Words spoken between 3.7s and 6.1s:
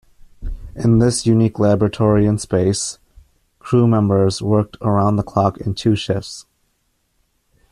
members worked around-the-clock in two